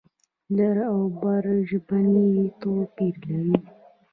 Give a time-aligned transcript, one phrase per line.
[0.55, 3.55] لر او بر ژبنی توپیر لري.